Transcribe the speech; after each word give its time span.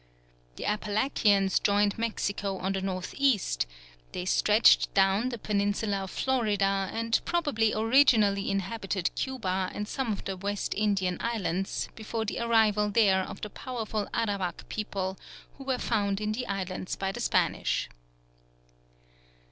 The 0.55 0.63
Apalachians 0.65 1.61
joined 1.61 1.95
Mexico 1.95 2.57
on 2.57 2.73
the 2.73 2.81
north 2.81 3.13
east; 3.17 3.67
they 4.13 4.25
stretched 4.25 4.91
down 4.95 5.29
the 5.29 5.37
peninsula 5.37 5.97
of 5.97 6.09
Florida, 6.09 6.89
and 6.91 7.21
probably 7.23 7.71
originally 7.71 8.49
inhabited 8.49 9.13
Cuba 9.13 9.69
and 9.71 9.87
some 9.87 10.11
of 10.11 10.23
the 10.25 10.35
West 10.35 10.73
Indian 10.73 11.17
islands, 11.19 11.87
before 11.93 12.25
the 12.25 12.39
arrival 12.39 12.89
there 12.89 13.21
of 13.21 13.41
the 13.41 13.49
powerful 13.51 14.07
Arawak 14.11 14.67
people, 14.69 15.19
who 15.59 15.65
were 15.65 15.77
found 15.77 16.19
in 16.19 16.31
the 16.31 16.47
islands 16.47 16.95
by 16.95 17.11
the 17.11 17.19
Spanish. 17.21 17.87